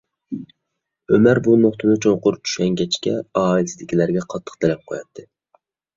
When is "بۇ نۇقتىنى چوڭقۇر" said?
1.47-2.39